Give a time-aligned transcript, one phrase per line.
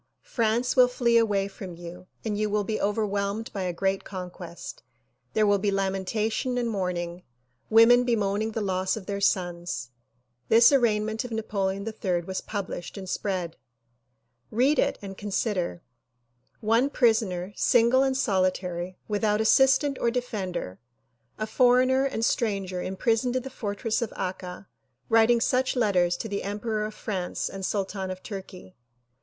[0.23, 4.81] France will flee away from you and you will be overwhelmed by a great conquest.
[5.33, 7.21] There will be lamentation and mourning,
[7.69, 9.91] women bemoaning the loss of their sons."
[10.49, 13.57] This arraignment of Napoleon III was published and spread.
[14.49, 15.83] Read it and consider:
[16.61, 20.79] One prisoner, single and solitary, without assistant or defender,
[21.37, 24.67] a foreigner and stranger imprisoned in the fortress of Akka
[25.09, 28.73] writing such letters to the emperor of France and sultan of Tui'key.